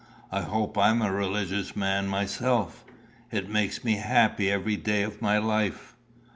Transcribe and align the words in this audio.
I 0.31 0.41
hope 0.41 0.79
I'm 0.79 1.03
a 1.03 1.13
religious 1.13 1.75
man 1.75 2.07
myself. 2.07 2.83
It 3.31 3.51
makes 3.51 3.83
me 3.83 3.97
happy 3.97 4.49
every 4.49 4.75
day 4.75 5.03
of 5.03 5.21
my 5.21 5.37
life." 5.37 5.95